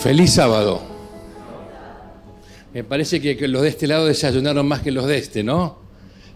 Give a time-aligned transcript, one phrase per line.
[0.00, 0.80] Feliz sábado.
[2.72, 5.78] Me parece que los de este lado desayunaron más que los de este, ¿no?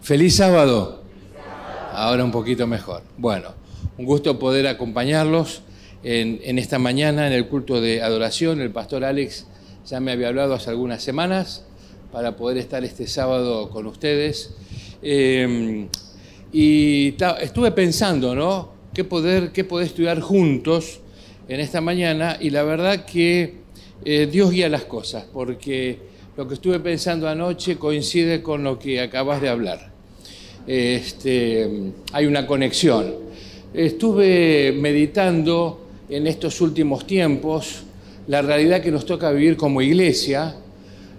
[0.01, 1.01] Feliz sábado.
[1.93, 3.03] Ahora un poquito mejor.
[3.17, 3.51] Bueno,
[3.97, 5.61] un gusto poder acompañarlos
[6.03, 8.59] en, esta mañana en el culto de adoración.
[8.59, 9.47] El pastor Alex
[9.87, 11.63] ya me había hablado hace algunas semanas
[12.11, 14.55] para poder estar este sábado con ustedes.
[15.01, 15.87] Eh,
[16.51, 18.73] y estuve pensando, ¿no?
[18.93, 20.99] ¿Qué poder, qué poder estudiar juntos
[21.47, 22.37] en esta mañana?
[22.39, 23.55] Y la verdad que
[24.05, 25.97] eh, Dios guía las cosas, porque
[26.35, 29.91] lo que estuve pensando anoche coincide con lo que acabas de hablar.
[30.65, 31.69] Este,
[32.11, 33.13] hay una conexión.
[33.73, 37.83] Estuve meditando en estos últimos tiempos
[38.27, 40.55] la realidad que nos toca vivir como iglesia,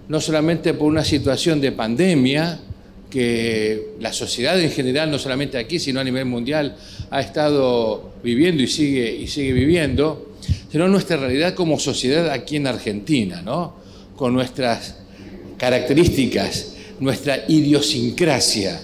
[0.07, 2.59] no solamente por una situación de pandemia,
[3.09, 6.75] que la sociedad en general, no solamente aquí, sino a nivel mundial,
[7.09, 10.35] ha estado viviendo y sigue, y sigue viviendo,
[10.71, 13.75] sino nuestra realidad como sociedad aquí en Argentina, ¿no?
[14.15, 14.95] con nuestras
[15.57, 18.81] características, nuestra idiosincrasia,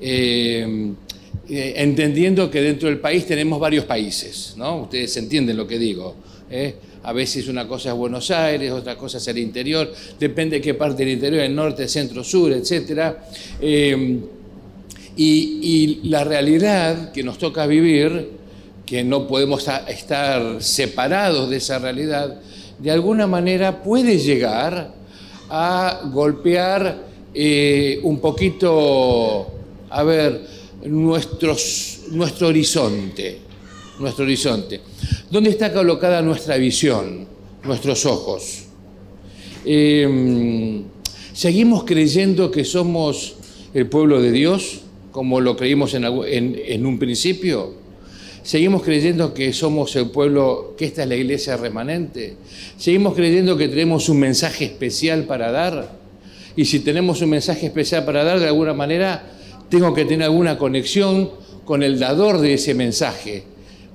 [0.00, 0.92] eh,
[1.48, 4.82] eh, entendiendo que dentro del país tenemos varios países, ¿no?
[4.82, 6.16] ustedes entienden lo que digo.
[6.50, 6.74] ¿Eh?
[7.02, 10.74] A veces una cosa es Buenos Aires, otra cosa es el interior, depende de qué
[10.74, 13.14] parte del interior, el norte, centro, sur, etc.
[13.60, 14.18] y,
[15.16, 18.40] y la realidad que nos toca vivir
[18.90, 22.40] que no podemos estar separados de esa realidad,
[22.76, 24.92] de alguna manera puede llegar
[25.48, 29.46] a golpear eh, un poquito,
[29.90, 30.44] a ver,
[30.86, 33.38] nuestros, nuestro horizonte,
[34.00, 34.80] nuestro horizonte.
[35.30, 37.26] ¿Dónde está colocada nuestra visión,
[37.64, 38.64] nuestros ojos?
[39.64, 40.82] Em,
[41.32, 43.36] ¿Seguimos creyendo que somos
[43.72, 44.80] el pueblo de Dios,
[45.12, 47.74] como lo creímos en, en un principio?
[48.42, 52.36] Seguimos creyendo que somos el pueblo, que esta es la iglesia remanente.
[52.78, 55.98] Seguimos creyendo que tenemos un mensaje especial para dar.
[56.56, 59.30] Y si tenemos un mensaje especial para dar, de alguna manera,
[59.68, 61.30] tengo que tener alguna conexión
[61.64, 63.44] con el dador de ese mensaje.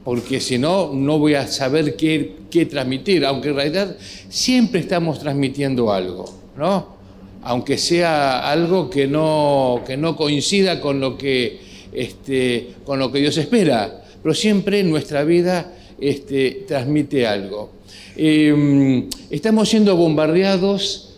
[0.05, 3.25] Porque si no, no voy a saber qué, qué transmitir.
[3.25, 3.97] Aunque en realidad
[4.29, 6.95] siempre estamos transmitiendo algo, ¿no?
[7.41, 11.59] Aunque sea algo que no, que no coincida con lo que,
[11.91, 15.71] este, con lo que Dios espera pero siempre nuestra vida
[16.01, 17.73] este, transmite algo.
[18.17, 21.13] Em, estamos siendo bombardeados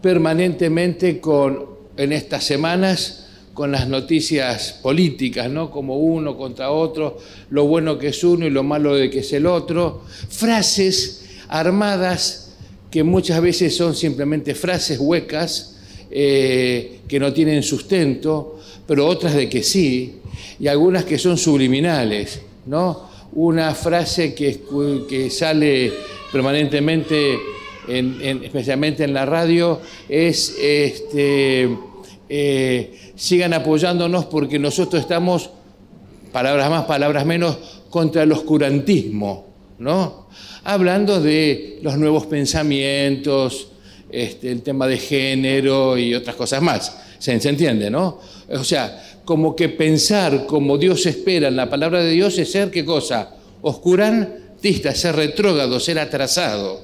[0.00, 1.66] permanentemente con,
[1.96, 3.21] en estas semanas
[3.54, 5.70] con las noticias políticas, ¿no?
[5.70, 7.18] Como uno contra otro,
[7.50, 12.54] lo bueno que es uno y lo malo de que es el otro, frases armadas
[12.90, 15.76] que muchas veces son simplemente frases huecas,
[16.10, 20.16] eh, que no tienen sustento, pero otras de que sí,
[20.58, 22.40] y algunas que son subliminales.
[22.66, 23.08] ¿no?
[23.32, 25.92] Una frase que, sale
[26.30, 27.38] permanentemente,
[27.88, 31.68] especialmente en la radio, es este,
[32.28, 35.50] eh, sigan apoyándonos porque nosotros estamos,
[36.32, 37.58] palabras más, palabras menos,
[37.90, 39.46] contra el oscurantismo,
[39.78, 40.28] ¿no?
[40.64, 43.68] Hablando de los nuevos pensamientos,
[44.10, 46.96] este, el tema de género y otras cosas más.
[47.18, 48.20] ¿Se, ¿Se entiende, no?
[48.48, 52.70] O sea, como que pensar como Dios espera en la palabra de Dios es ser
[52.70, 53.30] qué cosa?
[53.62, 56.82] Oscurantista, ser retrógrado, ser atrasado.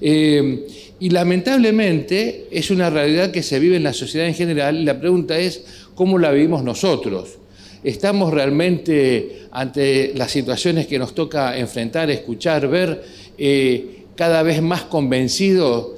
[0.00, 0.66] Eh,
[1.02, 5.00] y lamentablemente es una realidad que se vive en la sociedad en general y la
[5.00, 5.64] pregunta es
[5.96, 7.38] cómo la vivimos nosotros.
[7.82, 13.02] ¿Estamos realmente ante las situaciones que nos toca enfrentar, escuchar, ver,
[13.36, 15.88] eh, cada vez más convencidos,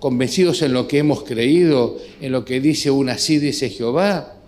[0.00, 4.40] convencidos en lo que hemos creído, en lo que dice una así dice Jehová?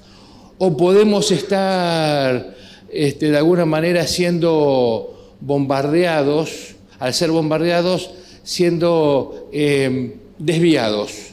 [0.59, 2.57] o podemos estar
[2.91, 8.11] este, de alguna manera siendo bombardeados, al ser bombardeados,
[8.45, 11.33] siendo eh, desviados,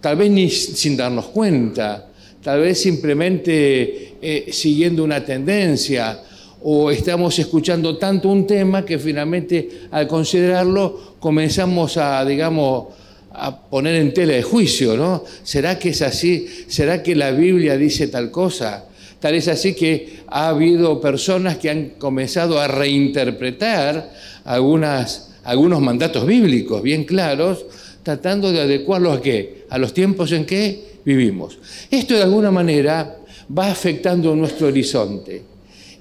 [0.00, 2.08] tal vez ni sin darnos cuenta,
[2.42, 6.22] tal vez simplemente eh, siguiendo una tendencia,
[6.62, 12.88] o estamos escuchando tanto un tema que finalmente al considerarlo comenzamos a, digamos,
[13.30, 15.24] a poner en tela de juicio, ¿no?
[15.44, 16.48] ¿Será que es así?
[16.66, 18.86] ¿Será que la Biblia dice tal cosa?
[19.20, 24.12] Tal es así que ha habido personas que han comenzado a reinterpretar
[24.44, 27.64] algunas, algunos mandatos bíblicos bien claros,
[28.02, 29.64] tratando de adecuarlos a qué?
[29.70, 31.58] A los tiempos en que vivimos.
[31.90, 33.16] Esto de alguna manera
[33.56, 35.42] va afectando nuestro horizonte.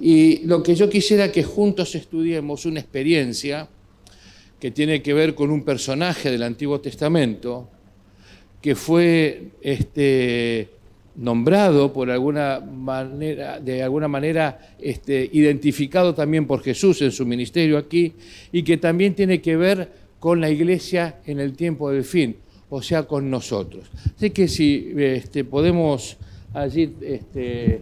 [0.02, 3.70] Y lo que yo quisiera que juntos estudiemos una experiencia
[4.60, 7.70] que tiene que ver con un personaje del Antiguo Testamento
[8.62, 10.68] que fue este,
[11.18, 17.78] nombrado por alguna manera, de alguna manera este, identificado también por Jesús en su ministerio
[17.78, 18.14] aquí,
[18.52, 22.38] y que también tiene que ver con la iglesia en el tiempo del fin,
[22.69, 23.90] o sea, con nosotros.
[24.16, 26.18] Así que si este, podemos
[26.54, 27.81] allí este,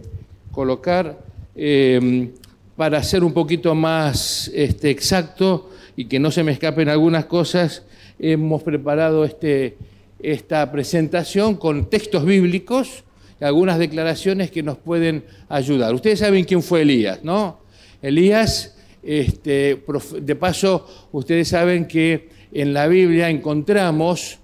[0.50, 1.18] colocar,
[1.54, 2.30] eh,
[2.76, 7.84] para ser un poquito más este, exacto y que no se me escapen algunas cosas,
[8.18, 9.26] hemos preparado
[10.20, 13.04] esta presentación con textos bíblicos
[13.40, 15.94] algunas declaraciones que nos pueden ayudar.
[15.94, 17.60] Ustedes saben quién fue Elías, ¿no?
[18.02, 19.82] Elías, este,
[20.20, 24.38] de paso, ustedes saben que en la Biblia encontramos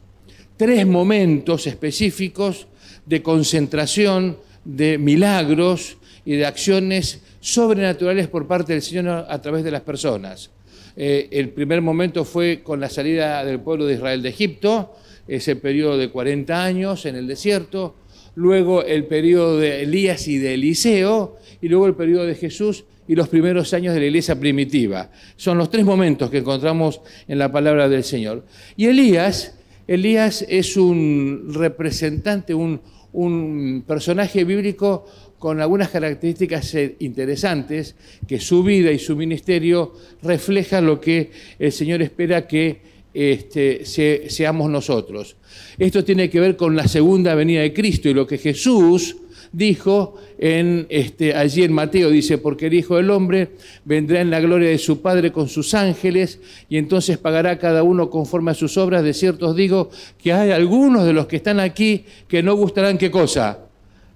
[0.56, 2.66] tres momentos específicos
[3.06, 9.70] de concentración de milagros y de acciones sobrenaturales por parte del Señor a través de
[9.70, 10.50] las personas.
[10.96, 14.94] Eh, el primer momento fue con la salida del pueblo de Israel de Egipto,
[15.26, 17.94] ese periodo de 40 años en el desierto,
[18.34, 23.14] luego el periodo de Elías y de Eliseo, y luego el periodo de Jesús y
[23.14, 25.10] los primeros años de la iglesia primitiva.
[25.36, 28.44] Son los tres momentos que encontramos en la palabra del Señor.
[28.76, 29.54] Y Elías,
[29.86, 32.80] Elías es un representante, un,
[33.12, 35.04] un personaje bíblico
[35.38, 37.96] con algunas características eh, interesantes,
[38.28, 39.92] que su vida y su ministerio
[40.22, 45.36] reflejan lo que el Señor espera que este, seamos nosotros.
[45.78, 49.16] Esto tiene que ver con la segunda venida de Cristo y lo que Jesús
[49.52, 53.50] dijo en, este, allí en Mateo, dice, porque el Hijo del Hombre
[53.84, 58.08] vendrá en la gloria de su Padre con sus ángeles y entonces pagará cada uno
[58.08, 59.04] conforme a sus obras.
[59.04, 59.90] De cierto os digo
[60.22, 63.66] que hay algunos de los que están aquí que no gustarán qué cosa,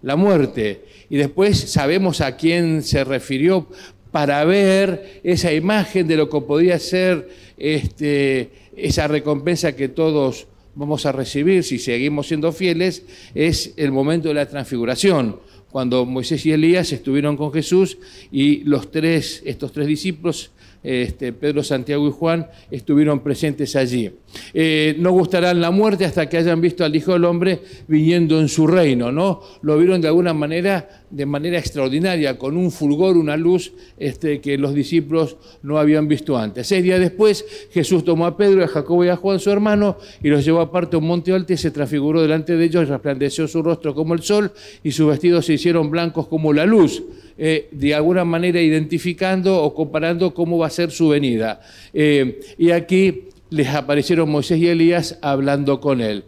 [0.02, 3.69] la muerte y después sabemos a quién se refirió
[4.10, 7.28] para ver esa imagen de lo que podría ser
[7.58, 14.28] este, esa recompensa que todos vamos a recibir si seguimos siendo fieles, es el momento
[14.28, 15.40] de la transfiguración,
[15.70, 17.99] cuando Moisés y Elías estuvieron con Jesús
[18.31, 20.50] y los tres, estos tres discípulos
[20.87, 24.12] este, Pedro, Santiago y Juan estuvieron presentes allí.
[24.54, 28.48] Eh, no gustarán la muerte hasta que hayan visto al Hijo del Hombre viniendo en
[28.48, 29.40] su reino, ¿no?
[29.62, 34.58] Lo vieron de alguna manera, de manera extraordinaria, con un fulgor, una luz este, que
[34.58, 36.66] los discípulos no habían visto antes.
[36.66, 40.28] Seis días después, Jesús tomó a Pedro, a Jacobo y a Juan, su hermano, y
[40.28, 43.62] los llevó aparte a un monte alto y se transfiguró delante de ellos, resplandeció su
[43.62, 44.52] rostro como el sol
[44.82, 47.02] y sus vestidos se hicieron blancos como la luz.
[47.38, 51.60] Eh, de alguna manera identificando o comparando cómo va a ser su venida.
[51.92, 53.24] Eh, y aquí
[53.56, 56.25] les aparecieron Moisés y Elías hablando con él.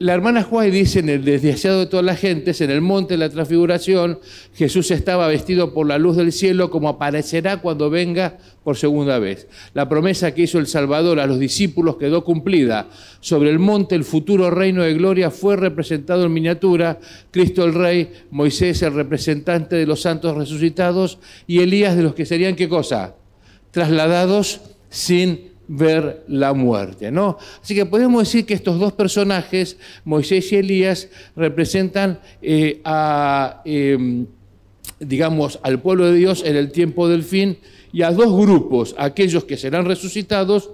[0.00, 3.18] La hermana Juárez dice en el desdeseado de todas las gentes, en el monte de
[3.18, 4.20] la transfiguración,
[4.54, 9.48] Jesús estaba vestido por la luz del cielo como aparecerá cuando venga por segunda vez.
[9.74, 12.86] La promesa que hizo el Salvador a los discípulos quedó cumplida.
[13.18, 17.00] Sobre el monte el futuro reino de gloria fue representado en miniatura,
[17.32, 21.18] Cristo el Rey, Moisés el representante de los santos resucitados
[21.48, 23.16] y Elías de los que serían qué cosa?
[23.72, 24.60] Trasladados
[24.90, 27.38] sin ver la muerte, ¿no?
[27.62, 34.26] Así que podemos decir que estos dos personajes, Moisés y Elías, representan eh, a, em,
[34.98, 37.58] digamos, al pueblo de Dios en el tiempo del fin
[37.92, 40.70] y a dos grupos, aquellos que serán resucitados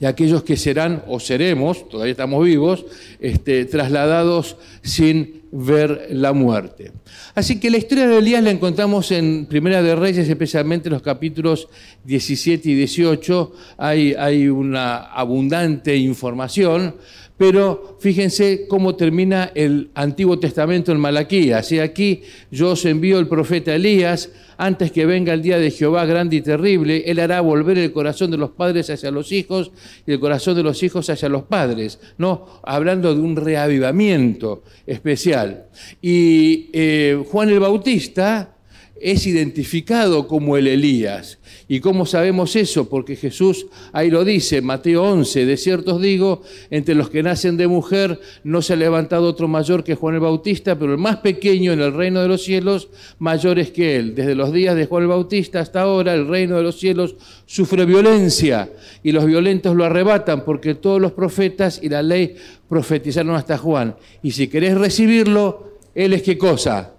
[0.00, 2.84] y aquellos que serán o seremos, todavía estamos vivos,
[3.20, 6.90] este, trasladados sin ver la muerte.
[7.34, 11.02] Así que la historia de Elías la encontramos en Primera de Reyes, especialmente en los
[11.02, 11.68] capítulos
[12.04, 13.52] 17 y 18.
[13.78, 16.96] Hay, hay una abundante información
[17.36, 21.72] pero fíjense cómo termina el Antiguo Testamento en Malaquías.
[21.72, 26.04] Y aquí yo os envío el profeta Elías, antes que venga el día de Jehová
[26.04, 29.72] grande y terrible, él hará volver el corazón de los padres hacia los hijos
[30.06, 32.46] y el corazón de los hijos hacia los padres, ¿no?
[32.62, 35.66] Hablando de un reavivamiento especial.
[36.00, 38.53] Y eh, Juan el Bautista
[39.00, 41.38] es identificado como el Elías.
[41.66, 42.88] ¿Y cómo sabemos eso?
[42.88, 47.56] Porque Jesús ahí lo dice, Mateo 11, de cierto os digo, entre los que nacen
[47.56, 51.16] de mujer no se ha levantado otro mayor que Juan el Bautista, pero el más
[51.18, 54.14] pequeño en el reino de los cielos, mayor es que él.
[54.14, 57.84] Desde los días de Juan el Bautista hasta ahora, el reino de los cielos sufre
[57.86, 58.70] violencia
[59.02, 62.36] y los violentos lo arrebatan, porque todos los profetas y la ley
[62.68, 63.96] profetizaron hasta Juan.
[64.22, 66.94] Y si querés recibirlo, él es qué cosa?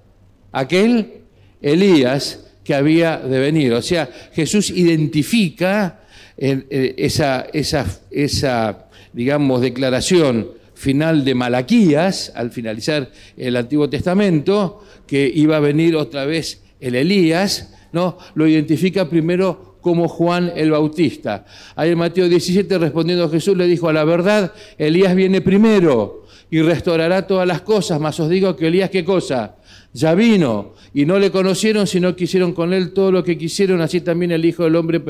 [0.52, 1.25] Aquel
[1.62, 3.74] Elías que había de venir.
[3.74, 6.02] O sea, Jesús identifica
[6.38, 15.32] eh, esa, esa, esa, digamos, declaración final de Malaquías, al finalizar el Antiguo Testamento, que
[15.34, 18.18] iba a venir otra vez el Elías, ¿no?
[18.34, 21.46] Lo identifica primero como Juan el Bautista.
[21.76, 26.25] Ahí en Mateo 17, respondiendo a Jesús, le dijo, a la verdad, Elías viene primero
[26.50, 28.00] y restaurará todas las cosas.
[28.00, 29.56] Mas os digo que Elías, ¿qué cosa?
[29.94, 33.82] Ya vino y no le conocieron, sino que hicieron con él todo lo que quisieron,
[33.82, 35.02] así también el Hijo del Hombre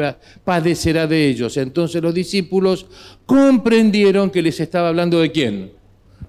[0.44, 1.58] padecerá de ellos.
[1.58, 2.86] Entonces los discípulos
[3.25, 5.72] comprendieron que les estaba hablando de quién?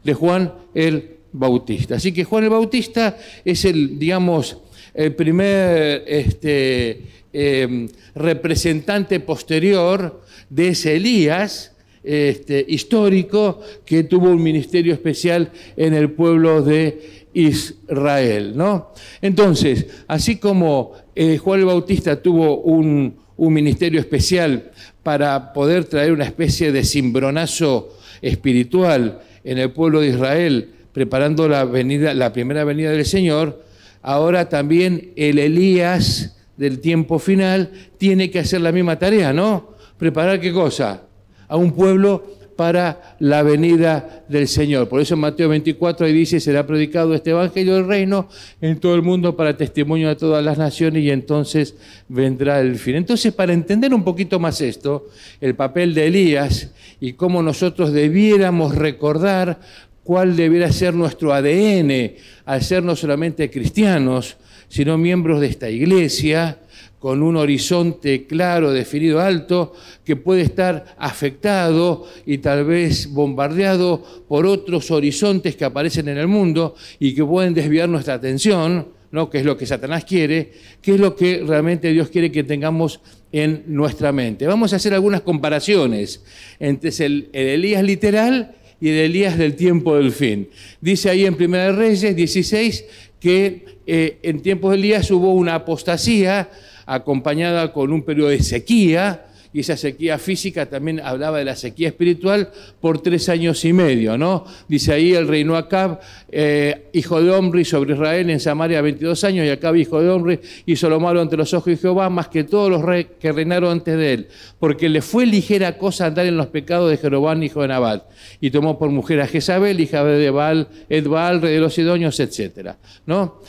[0.03, 1.97] De Juan el Bautista.
[1.97, 4.57] Así que Juan el Bautista es el, digamos,
[4.95, 11.75] el primer este, em, representante posterior de ese Elías
[12.07, 18.53] este, histórico que tuvo un ministerio especial en el pueblo de Israel.
[18.57, 18.93] ¿no?
[19.21, 24.71] Entonces, así como eh, Juan el Bautista tuvo un, un ministerio especial
[25.03, 31.65] para poder traer una especie de cimbronazo espiritual en el pueblo de Israel, preparando la,
[31.65, 33.63] la primera venida del Señor,
[34.03, 39.75] ahora también el Elías del tiempo final tiene que hacer la misma tarea, ¿no?
[39.99, 41.06] ¿Preparar qué cosa?
[41.49, 44.88] A un pueblo para la venida del Señor.
[44.88, 48.29] Por eso en Mateo 24 ahí dice, será predicado este Evangelio del Reino
[48.61, 51.75] en todo el mundo para testimonio de todas las naciones y entonces
[52.09, 52.97] vendrá el fin.
[52.97, 55.09] Entonces, para entender un poquito más esto,
[55.41, 59.61] el papel de Elías y cómo nosotros debiéramos recordar
[60.03, 62.12] cuál debiera ser nuestro ADN
[62.47, 64.37] al ser no solamente cristianos,
[64.69, 66.59] sino miembros de esta iglesia,
[67.07, 69.73] con un horizonte claro, definido, alto,
[70.05, 76.27] que puede estar afectado y tal vez bombardeado por otros horizontes que aparecen en el
[76.27, 79.31] mundo y que pueden desviar nuestra atención, ¿no?
[79.31, 80.51] que es lo que Satanás quiere,
[80.83, 82.99] que es lo que realmente Dios quiere que tengamos
[83.31, 84.45] en nuestra mente.
[84.49, 86.25] Vamos a hacer algunas comparaciones
[86.59, 90.49] entre el, Elías literal y el Elías del tiempo del fin.
[90.81, 92.85] Dice ahí en 1 Reyes 16
[93.21, 96.51] que eh, en tiempos de Elías hubo una apostasía
[96.87, 99.26] acompañada con un periodo de sequía,
[99.57, 104.19] y esa sequía física también hablaba de la sequía espiritual por tres años y medio,
[104.19, 104.45] ¿no?
[104.69, 105.99] Dice ahí el reino Acab,
[106.31, 110.40] eh, hijo de Omri, sobre Israel en Samaria 22 años, y Acab, hijo de Omri,
[110.66, 113.71] hizo lo malo ante los ojos de Jehová, más que todos los reyes que reinaron
[113.71, 114.28] antes de él,
[114.59, 118.05] porque le fue ligera cosa andar en los pecados de Jeroboam, hijo de Nabat,
[118.43, 122.73] y tomó por mujer a Jezabel, hija de Baal, Edbaal, rey de los Sidonios, etc.,
[123.07, 123.40] ¿no?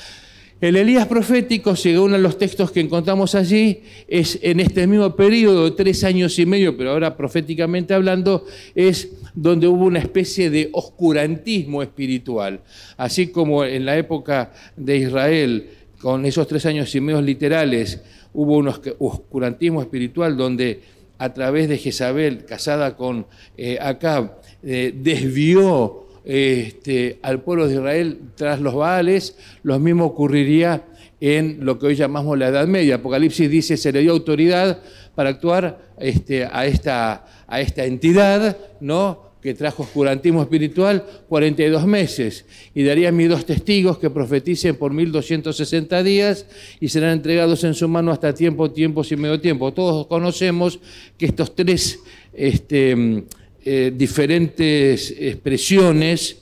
[0.59, 5.71] El Elías profético, según los textos que encontramos allí, es en este mismo periodo de
[5.71, 11.83] tres años y medio, pero ahora proféticamente hablando, es donde hubo una especie de oscurantismo
[11.83, 12.61] espiritual.
[12.97, 15.69] Así como en la época de Israel,
[16.01, 18.01] con esos tres años y medio literales,
[18.33, 20.81] hubo un oscurantismo espiritual donde
[21.19, 28.19] a través de Jezabel, casada con eh, Acab, eh, desvió este, al pueblo de Israel
[28.35, 30.83] tras los Baales, lo mismo ocurriría
[31.21, 32.95] en lo que hoy llamamos la Edad Media.
[32.95, 34.81] Apocalipsis dice, se le dio autoridad
[35.15, 39.25] para actuar este, a, esta, a esta entidad, ¿no?
[39.41, 42.43] que trajo oscurantismo espiritual 42 meses,
[42.73, 46.45] y daría mis dos testigos que profeticen por 1260 días
[46.81, 49.71] y serán entregados en su mano hasta tiempo, tiempos y medio tiempo.
[49.73, 50.79] Todos conocemos
[51.17, 51.99] que estos tres
[52.33, 53.23] este,
[53.69, 56.37] eh, diferentes expresiones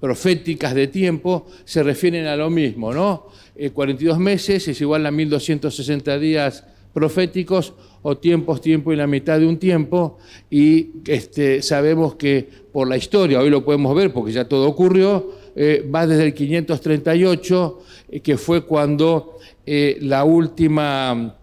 [0.00, 3.26] proféticas de tiempo se refieren a lo mismo, ¿no?
[3.74, 9.38] 42 eh, meses es igual a 1260 días proféticos o tiempos, tiempo y la mitad
[9.38, 10.16] de un tiempo,
[10.48, 15.32] y este, sabemos que por la historia, hoy lo podemos ver porque ya todo ocurrió,
[15.56, 17.82] eh, va desde el 538,
[18.22, 21.36] que fue cuando la última,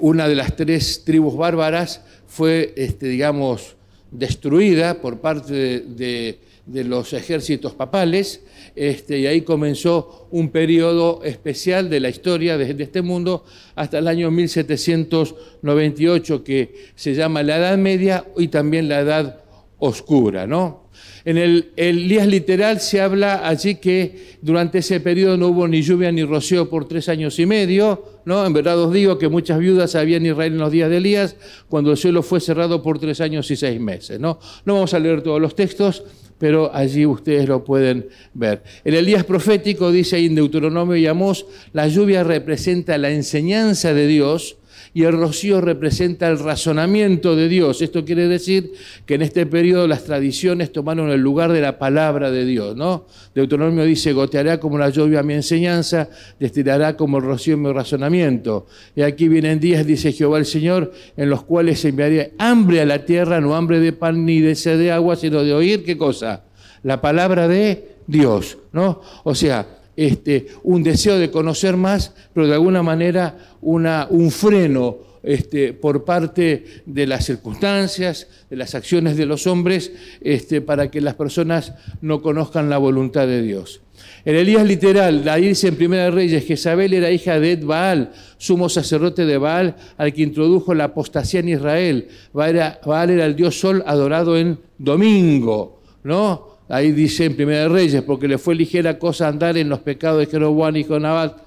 [0.00, 3.75] una de las tres tribus bárbaras fue, este, digamos,
[4.18, 8.42] destruida por parte de, los ejércitos papales,
[8.74, 13.44] este, y ahí comenzó un periodo especial de la historia de, este mundo
[13.76, 19.44] hasta el año 1798, que se llama la Edad Media y también la Edad
[19.78, 20.85] Oscura, ¿no?
[21.26, 26.12] En el, Elías literal se habla allí que durante ese periodo no hubo ni lluvia
[26.12, 28.46] ni rocío por tres años y medio, ¿no?
[28.46, 31.34] En verdad os digo que muchas viudas había en Israel en los días de Elías,
[31.68, 34.38] cuando el suelo fue cerrado por tres años y seis meses, ¿no?
[34.64, 36.04] No vamos a leer todos los textos,
[36.38, 38.62] pero allí ustedes lo pueden ver.
[38.84, 44.06] El Elías profético dice ahí en Deuteronomio y Amós, la lluvia representa la enseñanza de
[44.06, 44.58] Dios,
[44.96, 47.82] y el rocío representa el razonamiento de Dios.
[47.82, 48.72] Esto quiere decir
[49.04, 53.04] que en este periodo las tradiciones tomaron el lugar de la palabra de Dios, ¿no?
[53.34, 56.08] Deuteronomio dice, goteará como la lluvia mi enseñanza,
[56.40, 58.68] destilará como el rocío mi razonamiento.
[58.94, 63.04] Y aquí vienen días, dice Jehová el Señor, en los cuales enviaría hambre a la
[63.04, 66.44] tierra, no hambre de pan ni de sed de agua, sino de oír, ¿qué cosa?
[66.82, 69.02] La palabra de Dios, ¿no?
[69.24, 75.72] O sea, este, un deseo de conocer más, pero de alguna manera un freno este,
[75.72, 81.14] por parte de las circunstancias, de las acciones de los hombres, este, para que las
[81.14, 83.80] personas no conozcan la voluntad de Dios.
[84.24, 88.12] El Elías literal, ahí dice en Primera de Reyes, Jezabel era hija de Ed Baal,
[88.38, 92.08] sumo sacerdote de Baal, al que introdujo la apostasía en Israel.
[92.32, 96.55] Baal era, el dios sol adorado en domingo, ¿no?
[96.68, 100.20] Ahí dice en Primera de Reyes, porque le fue ligera cosa andar en los pecados
[100.20, 101.46] de Jeroboam y Jonabat,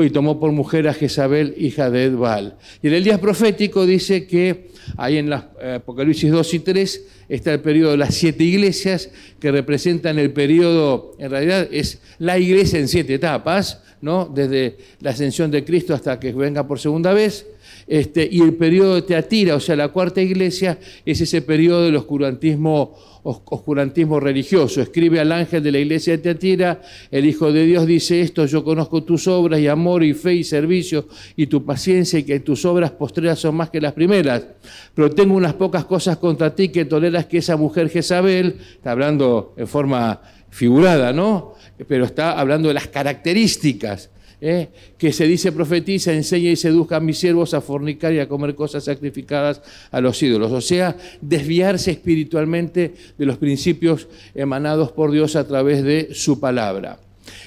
[0.00, 2.56] y tomó por mujer a Jezabel, hija de Edbal.
[2.82, 7.52] Y el Elías profético dice que ahí en la eh, Apocalipsis 2 y 3 está
[7.52, 12.78] el periodo de las siete iglesias que representan el periodo, en realidad es la iglesia
[12.78, 14.24] en siete etapas, ¿no?
[14.32, 17.46] desde la ascensión de Cristo hasta que venga por segunda vez.
[17.92, 21.96] Este, y el periodo de Teatira, o sea, la cuarta iglesia, es ese periodo del
[21.96, 24.80] oscurantismo oscurantismo religioso.
[24.80, 26.80] Escribe al ángel de la iglesia de Teatira,
[27.10, 30.42] el Hijo de Dios dice esto, yo conozco tus obras y amor y fe y
[30.42, 31.06] servicio
[31.36, 34.46] y tu paciencia y que tus obras postreras son más que las primeras.
[34.94, 39.52] Pero tengo unas pocas cosas contra ti que toleras que esa mujer Jezabel, está hablando
[39.58, 41.56] en forma figurada, ¿no?
[41.86, 44.08] Pero está hablando de las características
[44.42, 44.68] ¿eh?
[44.98, 48.54] que se dice profetiza, enseña y seduzca a mis siervos a fornicar y a comer
[48.54, 50.50] cosas sacrificadas a los ídolos.
[50.52, 56.98] O sea, desviarse espiritualmente de los principios emanados por Dios a través de su palabra.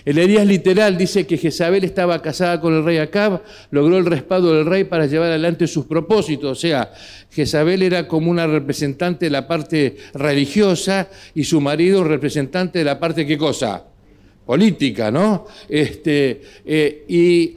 [0.06, 4.54] El Elías literal dice que Jezabel estaba casada con el rey Acab, logró el respaldo
[4.54, 6.58] del rey para llevar adelante sus propósitos.
[6.58, 6.94] O sea,
[7.30, 13.00] Jezabel era como una representante de la parte religiosa y su marido representante de la
[13.00, 13.84] parte, ¿qué cosa?
[14.46, 15.48] Política, ¿no?
[15.68, 17.54] Este, eh, y,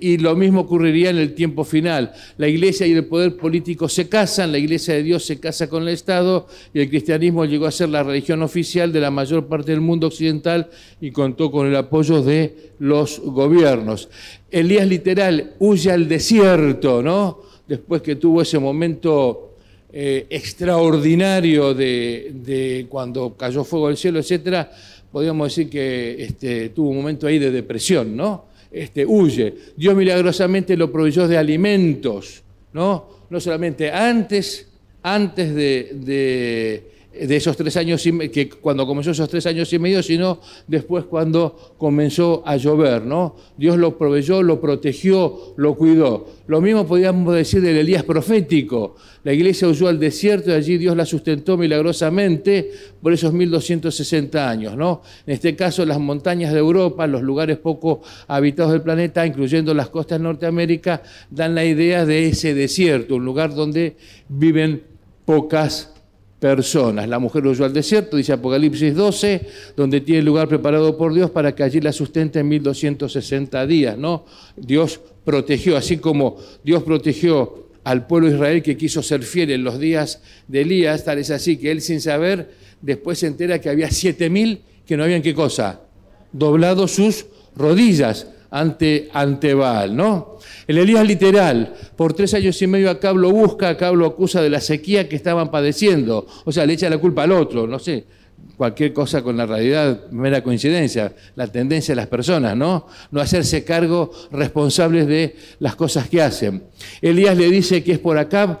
[0.00, 2.12] y, lo mismo ocurriría en el tiempo final.
[2.38, 5.82] La iglesia y el poder político se casan, la iglesia de Dios se casa con
[5.82, 9.72] el Estado y el cristianismo llegó a ser la religión oficial de la mayor parte
[9.72, 10.70] del mundo occidental
[11.00, 14.08] y contó con el apoyo de los gobiernos.
[14.50, 17.42] Elías literal huye al desierto, ¿no?
[17.68, 19.54] Después que tuvo ese momento
[19.92, 24.70] eh, extraordinario de, de, cuando cayó fuego del cielo, etcétera,
[25.12, 28.46] podríamos decir que este, tuvo un momento ahí de depresión, ¿no?
[28.70, 29.54] Este, huye.
[29.76, 32.42] Dios milagrosamente lo proveyó de alimentos,
[32.72, 33.08] ¿no?
[33.28, 34.68] No solamente antes,
[35.02, 40.40] antes de de esos tres años, que cuando comenzó esos tres años y medio, sino
[40.66, 43.36] después cuando comenzó a llover, ¿no?
[43.56, 46.28] Dios lo proveyó, lo protegió, lo cuidó.
[46.46, 48.96] Lo mismo podríamos decir del Elías profético.
[49.24, 52.70] La iglesia huyó al desierto y allí Dios la sustentó milagrosamente
[53.02, 55.02] por esos 1260 años, ¿no?
[55.26, 59.88] En este caso, las montañas de Europa, los lugares poco habitados del planeta, incluyendo las
[59.88, 63.96] costas de Norteamérica, dan la idea de ese desierto, un lugar donde
[64.28, 64.82] viven
[65.24, 65.99] pocas personas.
[66.42, 71.54] La mujer huyó al desierto, dice Apocalipsis 12, donde tiene lugar preparado por Dios para
[71.54, 73.98] que allí la sustente en 1260 días.
[73.98, 74.24] ¿no?
[74.56, 79.64] Dios protegió, así como Dios protegió al pueblo de Israel que quiso ser fiel en
[79.64, 82.50] los días de Elías, tal es así que él sin saber
[82.80, 85.80] después se entera que había siete mil que no habían qué cosa,
[86.32, 90.38] doblado sus rodillas ante, ante Baal, ¿no?
[90.66, 94.50] El Elías literal, por tres años y medio Acab lo busca, Acab lo acusa de
[94.50, 98.04] la sequía que estaban padeciendo, o sea, le echa la culpa al otro, no sé,
[98.56, 102.86] cualquier cosa con la realidad, mera coincidencia, la tendencia de las personas, ¿no?
[103.10, 106.64] No hacerse cargo responsables de las cosas que hacen.
[107.00, 108.58] Elías le dice que es por Acab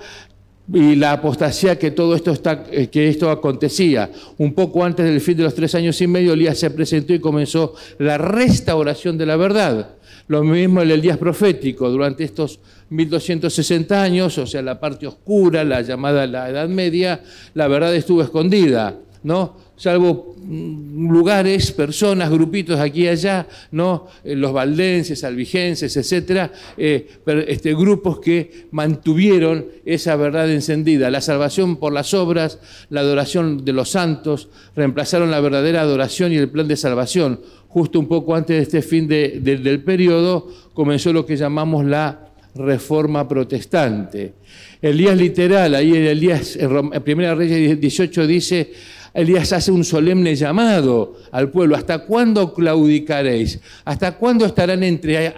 [0.72, 4.10] y la apostasía que todo esto está, eh, que esto acontecía.
[4.38, 7.18] Un poco antes del fin de los tres años y medio, Elías se presentó y
[7.18, 9.96] comenzó la restauración de la verdad.
[10.28, 15.82] Lo mismo el Elías profético, durante estos 1260 años, o sea, la parte oscura, la
[15.82, 17.20] llamada la Edad Media,
[17.54, 19.56] la verdad estuvo escondida, ¿no?
[19.80, 24.08] Salvo mm, lugares, personas, grupitos aquí y allá, ¿no?
[24.22, 27.08] Eh, los valdenses, albigenses, etcétera, eh,
[27.46, 31.10] este, grupos que mantuvieron esa verdad encendida.
[31.10, 32.58] La salvación por las obras,
[32.90, 37.40] la adoración de los santos, reemplazaron la verdadera adoración y el plan de salvación.
[37.68, 43.26] Justo un poco antes de este fin del periodo comenzó lo que llamamos la reforma
[43.26, 44.34] protestante.
[44.82, 48.72] Elías literal, ahí en Elías, en Primera Reyes 18 dice,
[49.12, 51.74] Elías hace un solemne llamado al pueblo.
[51.74, 53.58] ¿Hasta cuándo claudicaréis?
[53.84, 55.34] ¿Hasta cuándo estarán entre,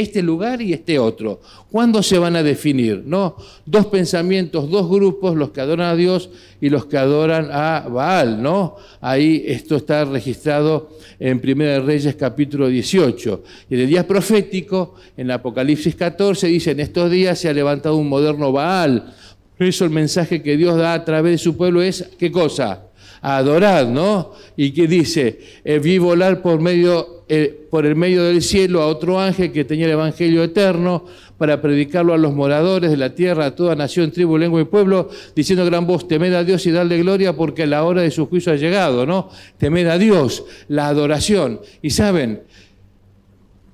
[0.00, 1.40] este lugar y este otro?
[1.70, 3.02] ¿Cuándo se van a definir?
[3.06, 3.36] ¿No?
[3.64, 8.42] Dos pensamientos, dos grupos, los que adoran a Dios y los que adoran a Baal.
[8.42, 8.76] ¿no?
[9.00, 13.44] Ahí esto está registrado en Primera Reyes capítulo 18.
[13.70, 17.96] Y en el día profético, en Apocalipsis 14, dice, en estos días se ha levantado
[17.96, 19.14] un moderno Baal.
[19.56, 22.88] Por eso el mensaje que Dios da a través de su pueblo es, ¿qué cosa?
[23.24, 24.32] A adorar, ¿no?
[24.54, 29.18] Y que dice, eh, vi volar por medio eh, el medio del cielo a otro
[29.18, 31.06] ángel que tenía el Evangelio eterno
[31.38, 35.08] para predicarlo a los moradores de la tierra, a toda nación, tribu, lengua y pueblo,
[35.34, 38.52] diciendo gran voz, temed a Dios y darle gloria porque la hora de su juicio
[38.52, 39.30] ha llegado, ¿no?
[39.56, 41.60] Temed a Dios, la adoración.
[41.80, 42.42] Y saben,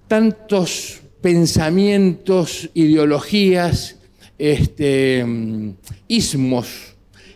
[0.07, 3.97] tantos pensamientos, ideologías,
[4.39, 5.71] este, mm,
[6.07, 6.90] ismos,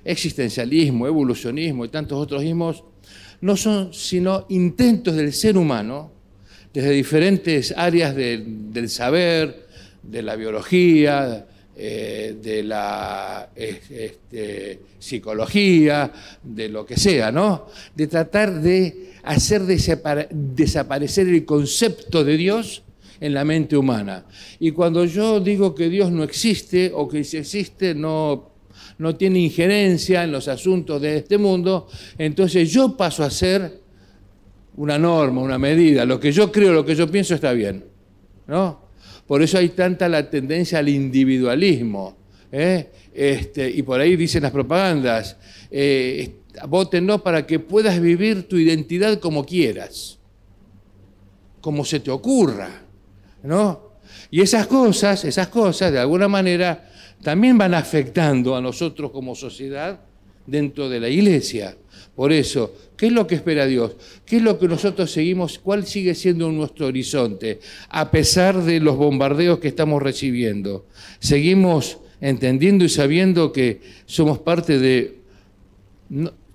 [0.04, 2.84] existencialismo, evolucionismo y tantos otros ismos,
[3.40, 6.12] no son sino intentos del ser humano,
[6.72, 9.68] desde diferentes áreas del saber,
[10.02, 16.12] de la biología, eh, de la este, psicología,
[16.42, 17.66] de lo que sea, ¿no?
[17.94, 22.82] De tratar de hacer desaparecer el concepto de Dios
[23.20, 24.24] en la mente humana.
[24.60, 28.53] Y cuando yo digo que Dios no existe o que si existe no
[28.98, 33.80] no tiene injerencia en los asuntos de este mundo, entonces yo paso a ser
[34.76, 36.04] una norma, una medida.
[36.04, 37.84] Lo que yo creo, lo que yo pienso está bien.
[38.46, 38.80] ¿no?
[39.26, 42.16] Por eso hay tanta la tendencia al individualismo.
[42.50, 42.90] ¿eh?
[43.12, 45.36] Este, y por ahí dicen las propagandas,
[45.70, 46.36] eh,
[47.02, 50.18] no para que puedas vivir tu identidad como quieras,
[51.60, 52.82] como se te ocurra.
[53.42, 53.94] ¿no?
[54.30, 56.90] Y esas cosas, esas cosas, de alguna manera,
[57.24, 59.98] también van afectando a nosotros como sociedad
[60.46, 61.74] dentro de la iglesia.
[62.14, 63.96] Por eso, ¿qué es lo que espera Dios?
[64.26, 65.58] ¿Qué es lo que nosotros seguimos?
[65.58, 67.60] ¿Cuál sigue siendo nuestro horizonte?
[67.88, 70.86] A pesar de los bombardeos que estamos recibiendo.
[71.18, 75.20] Seguimos entendiendo y sabiendo que somos parte de...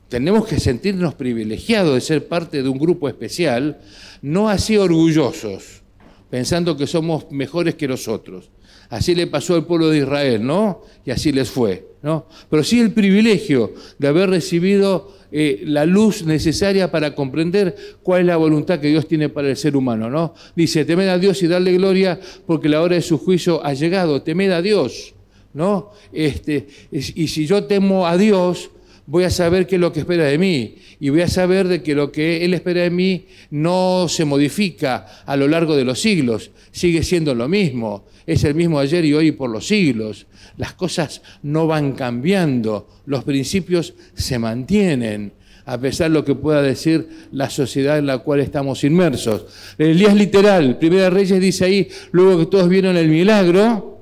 [0.07, 3.79] tenemos que sentirnos privilegiados de ser parte de un grupo especial,
[4.21, 5.81] no así orgullosos,
[6.29, 8.51] pensando que somos mejores que nosotros.
[8.89, 10.81] Así le pasó al pueblo de Israel, ¿no?
[11.05, 12.25] Y así les fue, ¿no?
[12.49, 18.27] Pero sí el privilegio de haber recibido eh, la luz necesaria para comprender cuál es
[18.27, 20.33] la voluntad que Dios tiene para el ser humano, ¿no?
[20.55, 24.23] Dice, temed a Dios y darle gloria porque la hora de su juicio ha llegado,
[24.23, 25.13] temed a Dios,
[25.53, 25.91] ¿no?
[26.11, 28.71] Este, y si yo temo a Dios,
[29.09, 31.81] voy a saber qué es lo que espera de mí y voy a saber de
[31.81, 35.99] que lo que Él espera de mí no se modifica a lo largo de los
[35.99, 40.27] siglos, sigue siendo lo mismo, es el mismo ayer y hoy por los siglos.
[40.57, 45.33] Las cosas no van cambiando, los principios se mantienen
[45.65, 49.45] a pesar de lo que pueda decir la sociedad en la cual estamos inmersos.
[49.77, 53.98] Elías literal, Primera Reyes dice ahí, luego que todos vieron el milagro,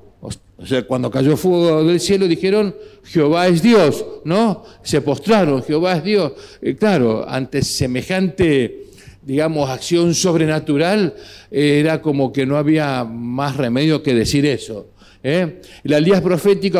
[0.86, 4.64] cuando cayó fuego del cielo dijeron, Jehová es Dios, ¿no?
[4.82, 6.32] Se postraron, Jehová es Dios.
[6.78, 8.86] claro, ante semejante,
[9.22, 11.14] digamos, acción sobrenatural,
[11.50, 14.88] era como que no había más remedio que decir eso.
[15.22, 15.60] ¿eh?
[15.84, 16.78] El Elías profético,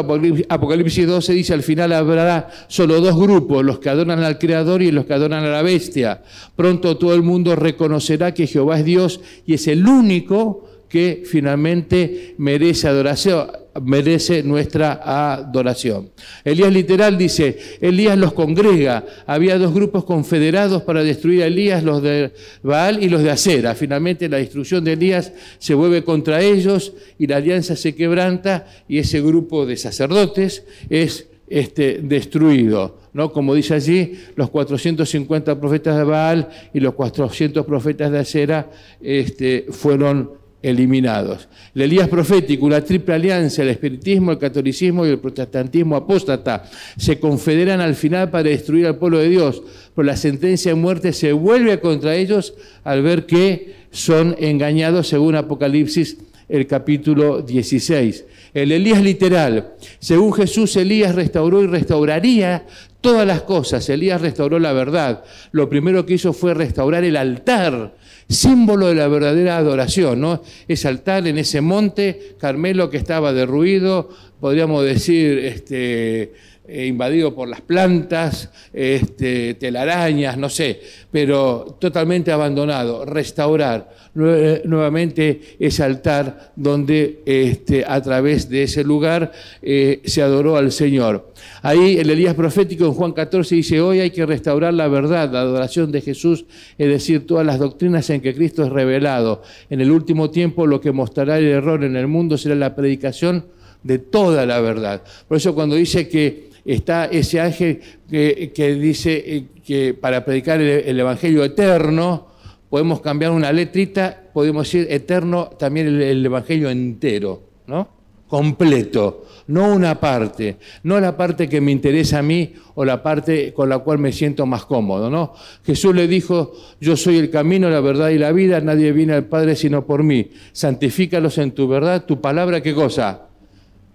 [0.49, 4.91] Apocalipsis 12, dice, al final habrá solo dos grupos, los que adoran al Creador y
[4.91, 6.23] los que adoran a la bestia.
[6.57, 12.35] Pronto todo el mundo reconocerá que Jehová es Dios y es el único que finalmente
[12.39, 13.49] merece adoración,
[13.83, 16.11] merece nuestra adoración.
[16.45, 22.03] Elías literal dice, Elías los congrega, había dos grupos confederados para destruir a Elías, los
[22.03, 23.75] de Baal y los de Acera.
[23.75, 28.99] Finalmente la destrucción de Elías se vuelve contra ellos y la alianza se quebranta y
[28.99, 32.99] ese grupo de sacerdotes es este, destruido.
[33.13, 33.33] ¿no?
[33.33, 38.71] Como dice allí, los 450 profetas de Baal y los 400 profetas de Acera
[39.01, 41.49] este, fueron eliminados.
[41.75, 46.65] El Elías profético, una triple alianza, el espiritismo, el catolicismo y el protestantismo apóstata,
[46.97, 49.63] se confederan al final para destruir al pueblo de Dios,
[49.95, 55.37] pero la sentencia de muerte se vuelve contra ellos al ver que son engañados según
[55.37, 56.19] Apocalipsis
[56.49, 58.25] el capítulo 16.
[58.55, 62.67] El Elías literal, según Jesús, Elías restauró y restauraría
[63.01, 63.89] todas las cosas.
[63.89, 65.25] Elías restauró la verdad.
[65.53, 67.95] Lo primero que hizo fue restaurar el altar
[68.29, 70.43] símbolo de la verdadera adoración, ¿no?
[70.67, 76.35] Ese altar en ese monte Carmelo que estaba derruido, podríamos decir, este,
[76.71, 83.07] eh, invadido por las plantas, este, telarañas, no sé, pero totalmente abandonado.
[83.07, 90.71] Restaurar nuevamente ese altar donde este, a través de ese lugar eh, se adoró al
[90.71, 91.33] Señor.
[91.63, 95.41] Ahí el Elías profético en Juan 14 dice, hoy hay que restaurar la verdad, la
[95.41, 96.45] adoración de Jesús,
[96.77, 99.43] es decir, todas las doctrinas en que Cristo es revelado.
[99.71, 103.47] En el último tiempo lo que mostrará el error en el mundo será la predicación
[103.83, 105.03] de toda la verdad.
[105.27, 111.01] Por eso cuando dice que está ese ángel que, dice eh, que para predicar el,
[111.01, 112.29] Evangelio eterno,
[112.69, 117.97] podemos cambiar una letrita, podemos decir eterno también el, Evangelio entero, ¿no?
[118.29, 123.55] completo, no una parte, no la parte que me interesa a mí o la parte
[123.55, 125.33] con la cual me siento más cómodo, ¿no?
[125.65, 129.25] Jesús le dijo, yo soy el camino, la verdad y la vida, nadie viene al
[129.25, 130.31] Padre sino por mí.
[130.53, 133.29] Santifícalos en tu verdad, tu palabra, ¿qué cosa?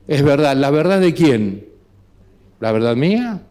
[0.08, 0.58] Es verdad.
[0.58, 1.73] ¿La verdad de quién?
[2.64, 3.42] ¿La verdad mía?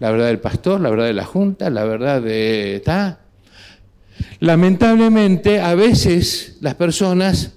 [0.00, 0.82] ¿La verdad del pastor?
[0.82, 1.70] ¿La verdad de la junta?
[1.70, 2.76] ¿La verdad de...
[2.76, 3.20] ¿Está?
[4.40, 7.54] Lamentablemente, a veces las personas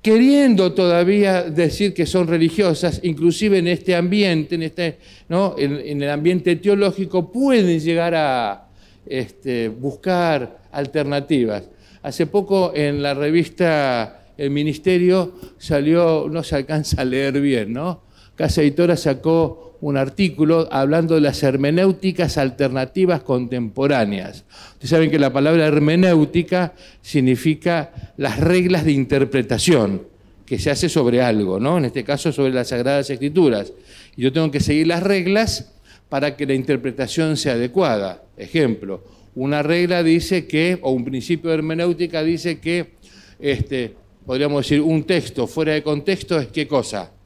[0.00, 4.96] queriendo todavía decir que son religiosas, inclusive en este ambiente, en, este,
[5.28, 5.54] ¿no?
[5.58, 8.68] en, el ambiente teológico, pueden llegar a
[9.04, 11.64] este, buscar alternativas.
[12.02, 18.08] Hace poco en la revista El Ministerio salió, no se alcanza a leer bien, ¿no?
[18.40, 24.46] Casa Editora sacó un artículo hablando de las hermenéuticas alternativas contemporáneas.
[24.72, 26.72] Ustedes saben que la palabra hermenéutica
[27.02, 30.04] significa las reglas de interpretación
[30.46, 31.76] que se hace sobre algo, ¿no?
[31.76, 33.74] En este caso sobre las Sagradas Escrituras.
[34.16, 35.74] Y yo tengo que seguir las reglas
[36.08, 38.22] para que la interpretación sea adecuada.
[38.38, 42.92] Ejemplo, una regla dice que, o un principio de hermenéutica dice que,
[43.38, 47.19] este, podríamos decir, un texto fuera de contexto es qué cosa?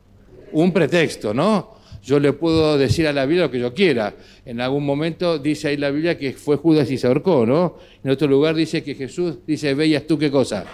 [0.55, 1.75] Un pretexto, ¿no?
[2.03, 4.14] Yo le puedo decir a la Biblia lo que yo quiera.
[4.45, 7.77] En algún momento dice ahí la Biblia que fue Judas y se ahorcó, ¿no?
[8.03, 10.64] En otro lugar dice que Jesús dice, veías tú qué cosa.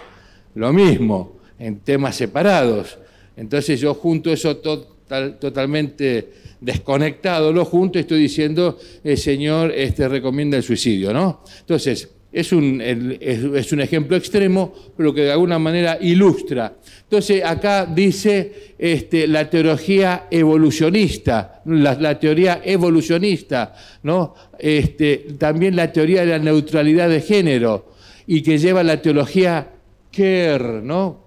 [0.55, 2.99] Lo mismo, en temas separados.
[3.37, 10.57] Entonces yo junto eso totalmente desconectado, lo junto y estoy diciendo, el Señor este, recomienda
[10.57, 11.43] el suicidio, ¿no?
[11.61, 16.75] Entonces, es un, es, un, ejemplo extremo, pero que de alguna manera ilustra.
[17.03, 24.35] Entonces, acá dice este, la teología evolucionista, la, teoría evolucionista, ¿no?
[24.59, 27.91] Este, también la teoría de la neutralidad de género,
[28.29, 29.73] y que lleva la teología
[30.13, 31.27] Kerr, ¿no?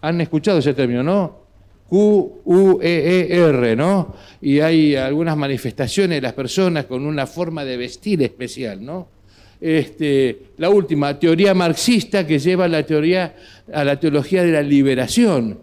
[0.00, 1.40] ¿Han escuchado ese término, no?
[1.88, 4.14] Q-U-E-E-R, ¿no?
[4.40, 9.19] Y hay algunas manifestaciones de las personas con una forma de vestir especial, ¿no?
[9.60, 13.36] Este, la última, teoría marxista que lleva la teoría,
[13.72, 15.58] a la teología de la liberación.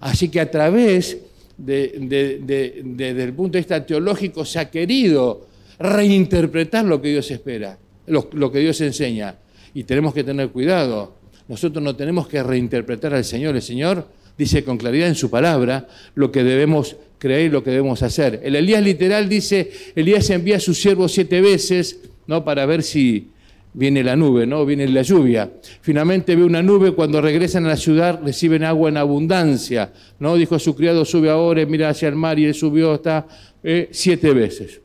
[0.00, 1.18] Así que a través
[1.56, 5.46] desde el punto de vista teológico se ha querido
[5.78, 9.36] reinterpretar lo que Dios espera, lo, que Dios enseña.
[9.74, 11.14] Y tenemos que tener cuidado.
[11.48, 13.56] Nosotros no tenemos que reinterpretar al Señor.
[13.56, 14.06] El Señor
[14.38, 18.40] dice con claridad en su palabra lo que debemos creer y lo que debemos hacer.
[18.42, 21.98] El Elías literal dice, Elías envía a sus siervos siete veces
[22.30, 22.44] ¿no?
[22.44, 23.28] para ver si
[23.74, 24.64] viene la nube, ¿no?
[24.64, 25.50] viene la lluvia.
[25.80, 29.92] Finalmente ve una nube, cuando regresan a la ciudad reciben agua en abundancia.
[30.20, 30.36] ¿no?
[30.36, 33.26] Dijo a su criado, sube ahora, mira hacia el mar, y él subió hasta
[33.64, 34.80] eh, siete veces.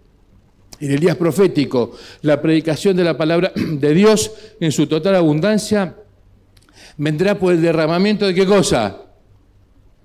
[0.79, 1.91] En el día profético,
[2.23, 5.95] la predicación de la palabra de Dios en su total abundancia
[6.97, 9.03] vendrá por el derramamiento de qué cosa?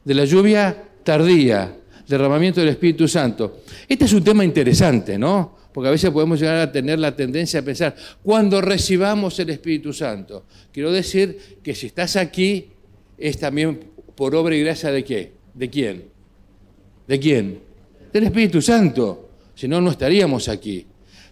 [0.04, 1.74] De la lluvia tardía,
[2.10, 3.62] derramamiento del Espíritu Santo.
[3.88, 5.60] Este es un tema interesante, ¿no?
[5.72, 9.92] porque a veces podemos llegar a tener la tendencia a pensar, cuando recibamos el Espíritu
[9.92, 10.44] Santo.
[10.72, 12.70] Quiero decir que si estás aquí,
[13.16, 13.78] es también
[14.14, 15.32] por obra y gracia de qué?
[15.54, 16.04] ¿De quién?
[17.06, 17.60] ¿De quién?
[18.12, 19.30] Del Espíritu Santo.
[19.54, 20.86] Si no, no estaríamos aquí.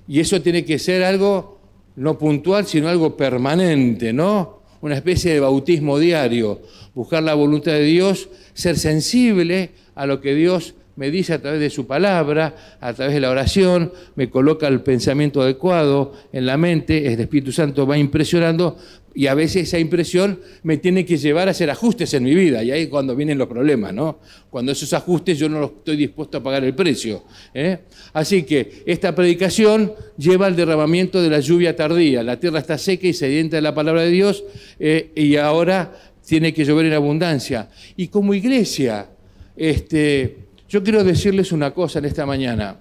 [0.07, 1.59] Y eso tiene que ser algo
[1.97, 4.58] no puntual, sino algo permanente, ¿no?
[4.81, 6.61] Una especie de bautismo diario.
[6.95, 11.61] Buscar la voluntad de Dios, ser sensible a lo que Dios me dice a través
[11.61, 16.57] de su palabra, a través de la oración, me coloca el pensamiento adecuado en la
[16.57, 18.77] mente, el Espíritu Santo va impresionando
[19.14, 22.62] y a veces esa impresión me tiene que llevar a hacer ajustes en mi vida
[22.62, 24.21] y ahí es cuando vienen los problemas, ¿no?
[24.51, 27.25] Cuando esos ajustes yo no estoy dispuesto a pagar el precio.
[27.55, 27.79] ¿eh?
[28.12, 33.07] Así que esta predicación lleva al derramamiento de la lluvia tardía, la tierra está seca
[33.07, 34.44] y sedienta de la palabra de Dios
[34.79, 35.92] eh, y ahora
[36.25, 37.71] tiene que llover en abundancia.
[37.97, 39.09] Y como iglesia,
[39.57, 40.37] este,
[40.68, 42.81] yo quiero decirles una cosa en esta mañana.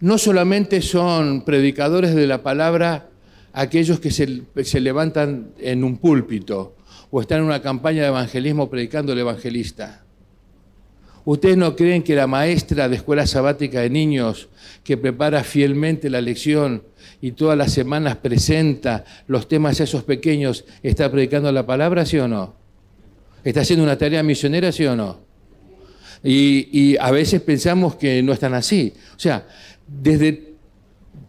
[0.00, 3.08] No solamente son predicadores de la palabra
[3.54, 6.74] aquellos que se, levantan en un púlpito
[7.10, 10.02] o están en una campaña de evangelismo predicando el evangelista.
[11.24, 14.48] ¿Ustedes no creen que la maestra de escuela sabática de niños
[14.82, 16.82] que prepara fielmente la lección
[17.22, 22.18] y todas las semanas presenta los temas a esos pequeños está predicando la palabra, sí
[22.18, 22.56] o no?
[23.44, 25.20] ¿Está haciendo una tarea misionera, sí o no?
[26.24, 28.94] Y, a veces pensamos que no están así.
[29.14, 29.46] O sea,
[29.86, 30.54] desde,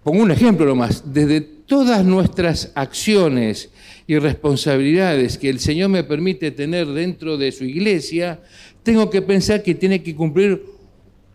[0.04, 3.70] pongo un ejemplo nomás, desde todas nuestras acciones
[4.08, 8.40] y responsabilidades que el Señor me permite tener dentro de su iglesia,
[8.84, 10.64] tengo que pensar que tiene que cumplir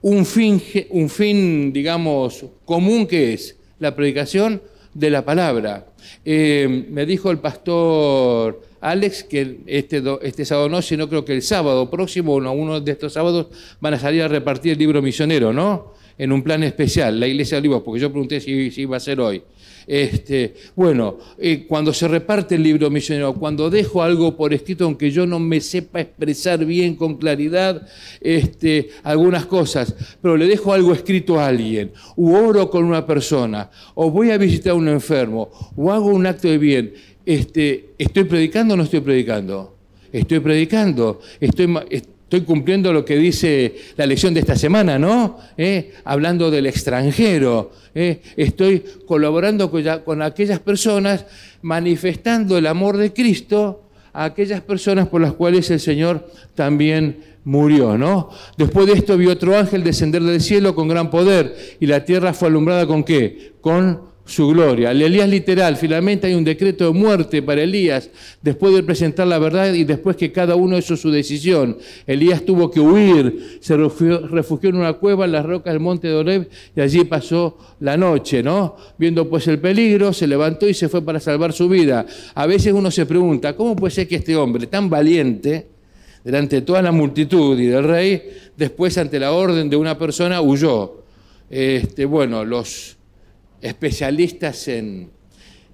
[0.03, 4.63] un fin, un fin digamos, común que es la predicación
[4.95, 5.87] de la palabra.
[6.25, 11.43] Eh, me dijo el pastor Alex, que este, este sábado no, sino creo que el
[11.43, 13.49] sábado próximo, o uno de estos sábados,
[13.81, 15.93] van a salir a repartir el libro misionero, ¿no?
[16.19, 19.21] En un plan especial, la Iglesia de Olivos, porque yo pregunté si, iba a ser
[19.21, 19.43] hoy.
[19.87, 25.11] Este, bueno, eh, cuando se reparte el libro misionero, cuando dejo algo por escrito, aunque
[25.11, 27.89] yo no me sepa expresar bien con claridad
[28.21, 33.71] este, algunas cosas, pero le dejo algo escrito a alguien, o oro con una persona,
[33.95, 36.93] o voy a visitar a un enfermo, o hago un acto de bien,
[37.25, 39.77] este, ¿estoy predicando o no estoy predicando?
[40.13, 41.69] Estoy predicando, estoy
[42.31, 45.39] Estoy cumpliendo lo que dice la lección de esta semana, ¿no?
[45.59, 45.95] ¿Eh?
[46.05, 47.73] Hablando del extranjero.
[47.93, 48.21] ¿eh?
[48.37, 51.27] Estoy colaborando con, aquellas personas,
[51.61, 57.99] manifestando el amor de Cristo a aquellas personas por las cuales el Señor también murió,
[57.99, 58.31] ¿no?
[58.57, 62.33] Después de esto vio otro ángel descender del cielo con gran poder y la tierra
[62.33, 63.55] fue alumbrada con qué?
[63.61, 64.93] Con su gloria.
[64.93, 69.39] El Elías literal, finalmente hay un decreto de muerte para Elías después de presentar la
[69.39, 71.77] verdad y después que cada uno hizo su decisión.
[72.07, 76.15] Elías tuvo que huir, se refugió, en una cueva en las rocas del monte de
[76.15, 78.77] Oreb y allí pasó la noche, ¿no?
[78.97, 82.07] Viendo pues el peligro, se levantó y se fue para salvar su vida.
[82.35, 85.67] A veces uno se pregunta, ¿cómo puede ser que este hombre tan valiente,
[86.23, 88.23] delante de toda la multitud y del rey,
[88.57, 91.01] después ante la orden de una persona huyó?
[91.51, 92.97] Este, bueno, los
[93.61, 95.11] especialistas en,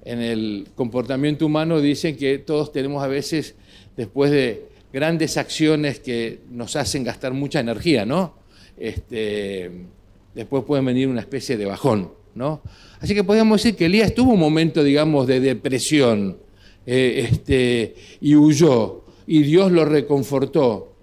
[0.05, 3.57] el comportamiento humano dicen que todos tenemos a veces,
[3.97, 8.35] después de grandes acciones que nos hacen gastar mucha energía, ¿no?
[8.79, 9.71] Este,
[10.33, 12.63] después puede venir una especie de bajón, ¿no?
[13.01, 16.39] Así que podríamos decir que Elías tuvo un momento, digamos, de depresión
[16.87, 20.95] eh, este, y huyó, y Dios lo reconfortó,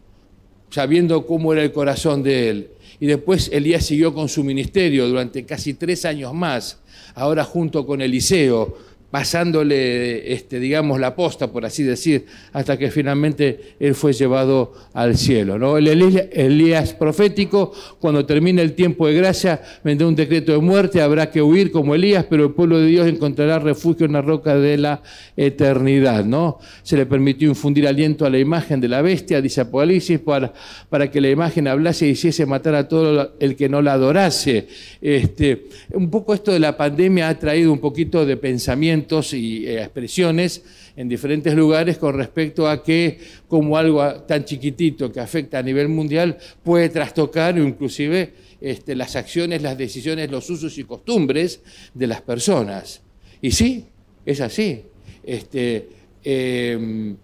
[0.70, 2.70] sabiendo cómo era el corazón de él.
[3.04, 6.78] Y después Elías siguió con su ministerio durante casi tres años más,
[7.16, 8.78] ahora junto con Eliseo,
[9.14, 15.18] pasándole, este, digamos, la posta, por así decir, hasta que finalmente él fue llevado al
[15.18, 15.60] cielo.
[15.60, 15.78] ¿no?
[15.78, 21.30] El Elías profético, cuando termine el tiempo de gracia, vendrá un decreto de muerte, habrá
[21.30, 24.80] que huir como Elías, pero el pueblo de Dios encontrará refugio en la roca de
[24.80, 25.04] la
[25.38, 26.26] eternidad.
[26.26, 26.58] ¿no?
[26.82, 31.22] Se le permitió infundir aliento a la imagen de la bestia, dice Apocalipsis, para, que
[31.22, 34.68] la imagen hablase y hiciese matar a todo el que no la adorase.
[35.00, 39.03] Este, un poco esto de la pandemia ha traído un poquito de pensamiento
[39.34, 40.64] y eh, expresiones
[40.96, 45.90] en diferentes lugares con respecto a que como algo tan chiquitito que afecta a nivel
[45.90, 51.62] mundial puede trastocar inclusive este, las acciones, las decisiones, los usos y costumbres
[51.94, 53.02] de las personas.
[53.42, 53.86] Y sí,
[54.26, 54.84] es así.
[55.24, 55.90] Este,
[56.24, 57.18] em,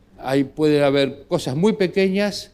[0.56, 2.52] puede haber cosas muy pequeñas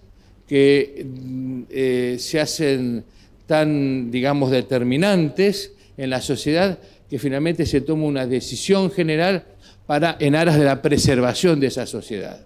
[0.48, 3.04] que mm, eh, se hacen
[3.48, 9.46] tan, digamos, determinantes en la sociedad que finalmente se toma una decisión general
[9.86, 12.46] para, en aras de la preservación de esa sociedad.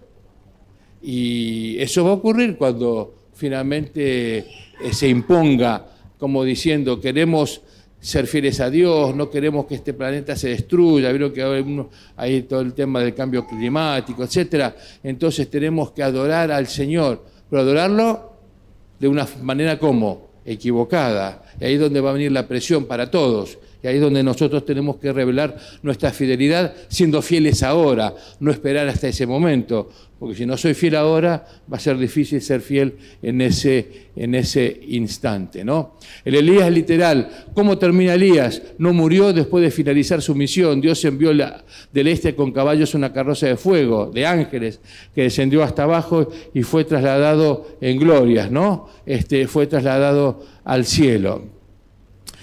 [1.01, 4.45] Y eso va a ocurrir cuando finalmente eh,
[4.91, 5.85] se imponga
[6.17, 7.61] como diciendo queremos
[8.01, 11.83] ser fieles a Dios, no queremos que este planeta se destruya, vieron que
[12.15, 14.73] hay todo el tema del cambio climático, etc.
[15.03, 18.33] Entonces tenemos que adorar al Señor, pero adorarlo
[18.99, 21.43] de una manera como equivocada.
[21.59, 23.57] Y ahí es donde va a venir la presión para todos.
[23.81, 28.87] Y ahí es donde nosotros tenemos que revelar nuestra fidelidad siendo fieles ahora, no esperar
[28.89, 29.89] hasta ese momento,
[30.19, 34.35] porque si no soy fiel ahora, va a ser difícil ser fiel en ese, en
[34.35, 35.63] ese instante.
[35.63, 35.95] ¿no?
[36.25, 38.61] El Elías literal, ¿cómo termina Elías?
[38.79, 40.81] No murió después de finalizar su misión.
[40.81, 41.63] Dios envió la,
[41.93, 44.81] del este con caballos una carroza de fuego, de ángeles,
[45.15, 48.89] que descendió hasta abajo y fue trasladado en glorias, ¿no?
[49.05, 51.58] Este, fue trasladado al cielo.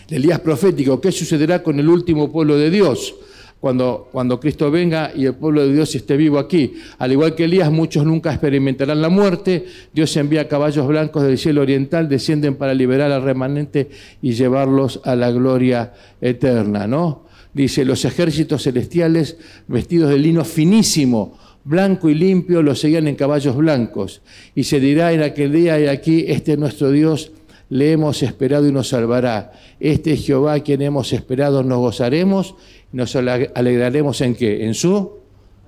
[0.09, 3.14] Elías profético, ¿qué sucederá con el último pueblo de Dios?
[3.59, 6.75] Cuando, cuando, Cristo venga y el pueblo de Dios esté vivo aquí.
[6.99, 9.64] Al igual que Elías, muchos nunca experimentarán la muerte.
[9.92, 13.88] Dios envía caballos blancos del cielo oriental, descienden para liberar al remanente
[14.23, 17.25] y llevarlos a la gloria eterna, ¿no?
[17.55, 23.57] Dice, los ejércitos celestiales vestidos de lino finísimo, blanco y limpio, los seguían en caballos
[23.57, 24.21] blancos.
[24.55, 27.33] Y se dirá en aquel día, y aquí, este es nuestro Dios,
[27.68, 29.52] le hemos esperado y nos salvará.
[29.81, 32.55] Este es Jehová quien hemos esperado, nos gozaremos
[32.92, 34.64] nos alegraremos en qué?
[34.64, 35.18] En su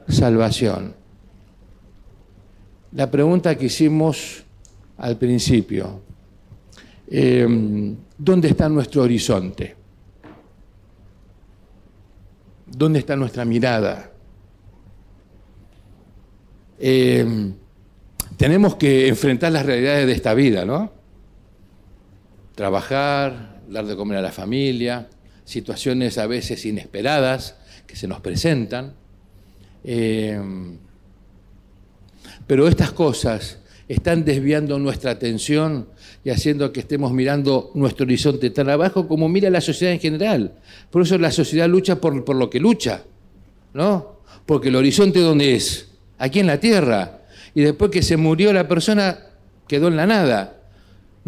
[0.08, 0.94] salvación.
[2.92, 4.44] La pregunta que hicimos
[4.96, 6.00] al principio,
[7.10, 9.76] em, ¿dónde está nuestro horizonte?
[12.66, 14.10] ¿Dónde está nuestra mirada?
[16.78, 17.52] Em,
[18.38, 20.97] tenemos que enfrentar las realidades de esta vida, ¿no?
[22.58, 25.06] Trabajar, dar de comer a la familia,
[25.44, 27.54] situaciones a veces inesperadas
[27.86, 28.94] que se nos presentan.
[29.84, 30.40] Eh,
[32.48, 35.86] Pero estas cosas están desviando nuestra atención
[36.24, 40.54] y haciendo que estemos mirando nuestro horizonte tan abajo como mira la sociedad en general.
[40.90, 43.04] Por eso la sociedad lucha por, por lo que lucha,
[43.72, 44.18] ¿no?
[44.46, 45.92] Porque el horizonte ¿dónde es?
[46.18, 47.20] Aquí en la tierra.
[47.54, 49.16] Y después que se murió la persona,
[49.68, 50.57] quedó en la nada.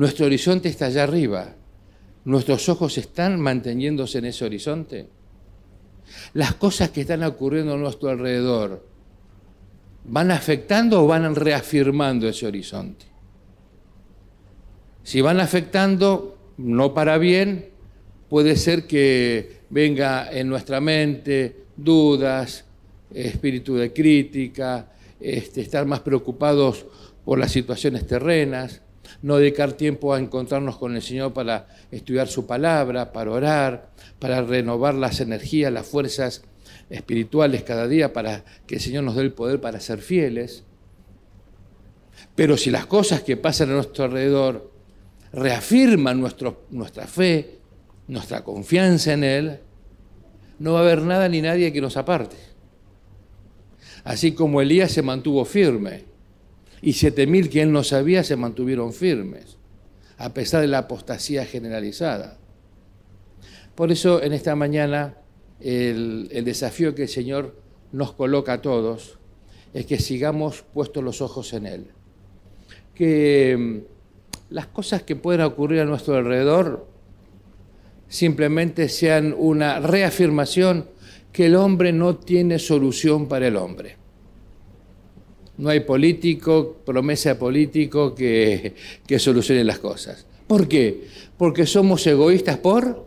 [0.01, 1.55] Nuestro horizonte está allá arriba.
[2.25, 5.07] ¿Nuestros ojos están manteniéndose en ese horizonte?
[6.33, 8.83] Las cosas que están ocurriendo a nuestro alrededor,
[10.07, 13.05] ¿van afectando o van reafirmando ese horizonte?
[15.03, 17.69] Si van afectando, no para bien,
[18.31, 22.65] puede ser que venga en nuestra mente dudas,
[23.13, 26.87] espíritu de crítica, este, estar más preocupados
[27.23, 28.81] por las situaciones terrenas,
[29.23, 34.43] no dedicar tiempo a encontrarnos con el Señor para estudiar su palabra, para orar, para
[34.43, 36.43] renovar las energías, las fuerzas
[36.89, 40.65] espirituales cada día, para que el Señor nos dé el poder para ser fieles.
[42.35, 44.71] Pero si las cosas que pasan a nuestro alrededor
[45.33, 47.59] reafirman nuestra fe,
[48.09, 49.61] nuestra confianza en Él,
[50.59, 52.37] no va a haber nada ni nadie que nos aparte.
[54.05, 56.05] Así como Elías se mantuvo firme
[56.83, 59.57] y siete mil que él no sabía se mantuvieron firmes,
[60.17, 62.39] a pesar de la apostasía generalizada.
[63.75, 65.17] Por eso en esta mañana
[65.61, 67.57] el, el desafío que el Señor
[67.93, 69.19] nos coloca a todos
[69.75, 71.87] es que sigamos puestos los ojos en Él.
[72.95, 76.87] Que mm, las cosas que pueden ocurrir a nuestro alrededor
[78.09, 80.89] simplemente sean una reafirmación
[81.33, 84.00] que el hombre no tiene solución para el hombre.
[85.61, 88.75] No hay político, promesa político que,
[89.07, 90.25] que solucione las cosas.
[90.47, 91.05] ¿Por qué?
[91.37, 93.07] Porque somos egoístas por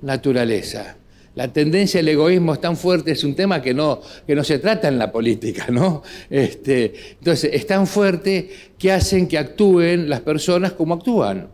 [0.00, 0.96] naturaleza.
[1.34, 4.60] La tendencia al egoísmo es tan fuerte, es un tema que no, que no se
[4.60, 6.02] trata en la política, ¿no?
[6.30, 11.50] Este, entonces, es tan fuerte que hacen que actúen las personas como actúan.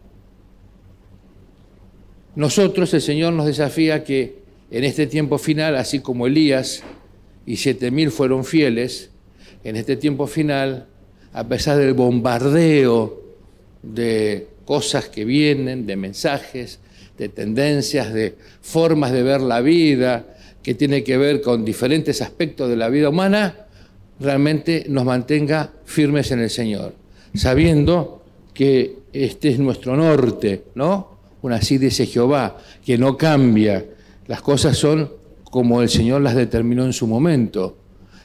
[2.37, 4.39] Nosotros, el Señor nos desafía que
[4.71, 6.85] en este tiempo final, así como Elías
[7.47, 9.11] y siete mil fueron fieles,
[9.65, 10.87] en este tiempo final,
[11.33, 13.21] a pesar del bombardeo
[13.83, 16.81] de cosas que vienen, de mensajes,
[17.19, 20.27] de tendencias, de formas de ver la vida,
[20.63, 23.67] que tiene que ver con diferentes aspectos de la vida humana,
[24.19, 26.95] realmente nos mantenga firmes en el Señor,
[27.35, 31.19] sabiendo que este es nuestro norte, ¿no?
[31.43, 33.85] Una así dice Jehová, que no cambia.
[34.27, 35.11] Las cosas son
[35.45, 37.77] como el Señor las determinó en su momento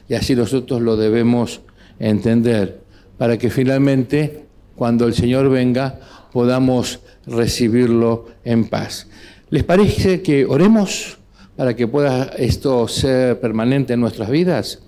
[0.08, 1.60] y así nosotros lo debemos
[1.98, 2.80] entender,
[3.18, 4.44] para que finalmente,
[4.74, 6.00] cuando el Señor venga,
[6.32, 9.08] podamos recibirlo en paz.
[9.50, 11.18] ¿Les parece que oremos
[11.56, 14.80] para que pueda esto ser permanente en nuestras vidas?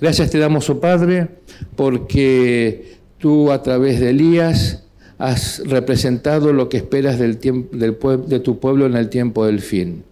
[0.00, 1.28] Gracias te damos, oh Padre,
[1.76, 4.84] porque tú a través de Elías
[5.18, 7.96] has representado lo que esperas del del,
[8.26, 10.04] de tu pueblo en el tiempo del fin.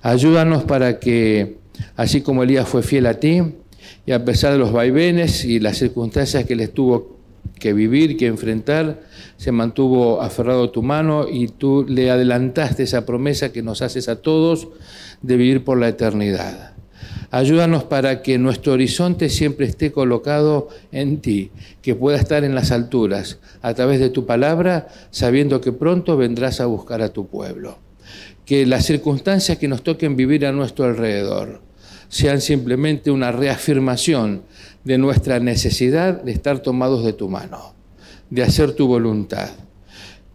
[0.00, 1.56] Ayúdanos para que,
[1.96, 3.42] así como Elías fue fiel a ti,
[4.06, 7.18] y a pesar de los vaivenes y las circunstancias que les tuvo
[7.58, 9.02] que vivir, que enfrentar,
[9.36, 14.08] se mantuvo aferrado a tu mano y tú le adelantaste esa promesa que nos haces
[14.08, 14.68] a todos
[15.22, 16.74] de vivir por la eternidad.
[17.30, 21.50] Ayúdanos para que nuestro horizonte siempre esté colocado en ti,
[21.82, 26.60] que pueda estar en las alturas, a través de tu palabra, sabiendo que pronto vendrás
[26.60, 27.78] a buscar a tu pueblo.
[28.44, 31.60] Que las circunstancias que nos toquen vivir a nuestro alrededor,
[32.14, 34.44] sean simplemente una reafirmación
[34.84, 37.74] de nuestra necesidad de estar tomados de tu mano,
[38.30, 39.50] de hacer tu voluntad.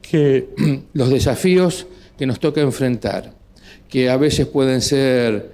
[0.02, 0.50] Que
[0.94, 3.34] los desafíos que nos toca enfrentar,
[3.88, 5.54] que a veces pueden ser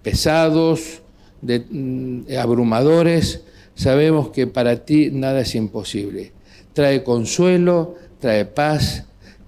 [0.00, 1.02] pesados,
[1.42, 3.42] mm, abrumadores,
[3.74, 6.32] sabemos que para ti nada es imposible.
[6.72, 9.04] Trae consuelo, trae paz,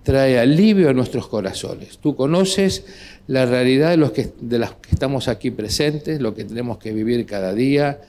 [0.08, 1.98] trae alivio a nuestros corazones.
[1.98, 2.86] Tú conoces
[3.26, 7.26] la realidad de los de las que estamos aquí presentes, lo que tenemos que vivir
[7.26, 8.00] cada día,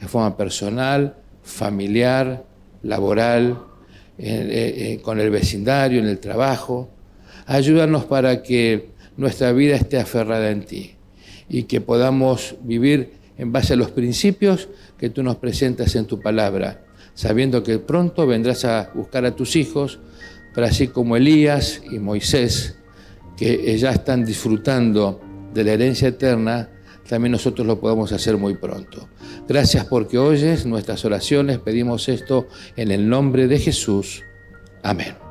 [0.00, 2.44] de forma personal, familiar,
[2.84, 3.58] laboral,
[5.02, 6.90] con el vecindario, en el trabajo.
[7.46, 10.92] Ayúdanos para que nuestra vida esté aferrada en ti
[11.48, 16.20] y que podamos vivir en base a los principios que tú nos presentas en tu
[16.20, 16.84] palabra,
[17.14, 19.98] sabiendo que pronto vendrás a buscar a tus hijos,
[20.58, 22.74] para así como Elías y Moisés
[23.36, 25.20] que ya están disfrutando
[25.54, 26.68] de la herencia eterna,
[27.08, 29.08] también nosotros lo podemos hacer muy pronto.
[29.46, 34.24] Gracias porque oyes nuestras oraciones, pedimos esto en el nombre de Jesús.
[34.82, 35.27] Amén.